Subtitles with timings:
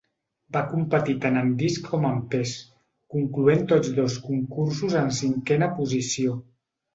[0.55, 2.53] Va competir tant en disc com en pes,
[3.17, 6.41] concloent tots dos concursos en cinquena posició.